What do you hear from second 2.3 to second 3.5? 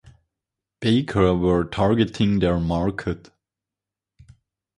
their market.